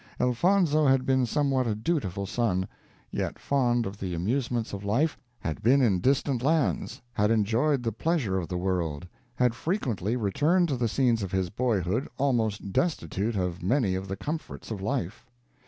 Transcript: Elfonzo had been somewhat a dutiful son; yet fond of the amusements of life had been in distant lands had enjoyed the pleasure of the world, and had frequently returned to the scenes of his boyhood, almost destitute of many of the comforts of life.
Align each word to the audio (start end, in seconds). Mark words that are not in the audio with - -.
Elfonzo 0.19 0.87
had 0.87 1.05
been 1.05 1.27
somewhat 1.27 1.67
a 1.67 1.75
dutiful 1.75 2.25
son; 2.25 2.67
yet 3.11 3.37
fond 3.37 3.85
of 3.85 3.99
the 3.99 4.15
amusements 4.15 4.73
of 4.73 4.83
life 4.83 5.15
had 5.41 5.61
been 5.61 5.79
in 5.79 5.99
distant 5.99 6.41
lands 6.41 6.99
had 7.13 7.29
enjoyed 7.29 7.83
the 7.83 7.91
pleasure 7.91 8.35
of 8.39 8.47
the 8.47 8.57
world, 8.57 9.03
and 9.03 9.09
had 9.35 9.53
frequently 9.53 10.15
returned 10.15 10.67
to 10.69 10.75
the 10.75 10.87
scenes 10.87 11.21
of 11.21 11.31
his 11.31 11.51
boyhood, 11.51 12.07
almost 12.17 12.73
destitute 12.73 13.35
of 13.35 13.61
many 13.61 13.93
of 13.93 14.07
the 14.07 14.17
comforts 14.17 14.71
of 14.71 14.81
life. 14.81 15.27